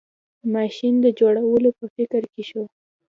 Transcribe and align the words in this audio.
ماشین 0.53 0.93
د 1.05 1.07
جوړولو 1.19 1.69
په 1.79 1.85
فکر 1.95 2.21
کې 2.31 2.43
شو. 2.49 2.63